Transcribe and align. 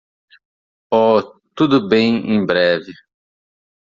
Oh, 0.91 1.21
tudo 1.53 1.87
bem 1.87 2.25
em 2.33 2.43
breve. 2.43 2.91